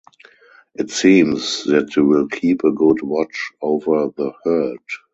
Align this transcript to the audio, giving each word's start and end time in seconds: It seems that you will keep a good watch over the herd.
It 0.73 0.89
seems 0.89 1.63
that 1.65 1.95
you 1.95 2.03
will 2.07 2.27
keep 2.27 2.63
a 2.63 2.71
good 2.71 3.03
watch 3.03 3.51
over 3.61 4.07
the 4.17 4.31
herd. 4.43 4.79